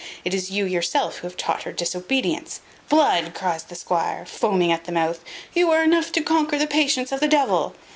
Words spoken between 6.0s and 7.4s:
to conquer the patience of the